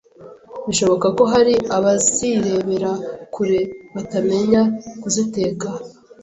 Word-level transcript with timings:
bishoboka 0.67 1.07
ko 1.17 1.23
hari 1.33 1.55
abazirebera 1.77 2.91
kure 3.33 3.59
batamenya 3.93 4.61
kuziteka, 5.01 5.67